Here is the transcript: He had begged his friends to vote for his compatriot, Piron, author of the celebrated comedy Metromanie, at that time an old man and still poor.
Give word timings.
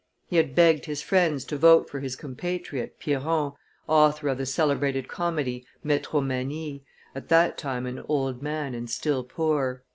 He 0.25 0.37
had 0.37 0.55
begged 0.55 0.85
his 0.85 1.03
friends 1.03 1.45
to 1.45 1.57
vote 1.59 1.87
for 1.87 1.99
his 1.99 2.15
compatriot, 2.15 2.97
Piron, 2.99 3.51
author 3.87 4.29
of 4.29 4.39
the 4.39 4.47
celebrated 4.47 5.07
comedy 5.07 5.63
Metromanie, 5.83 6.83
at 7.13 7.29
that 7.29 7.55
time 7.55 7.85
an 7.85 8.03
old 8.09 8.41
man 8.41 8.73
and 8.73 8.89
still 8.89 9.23
poor. 9.23 9.83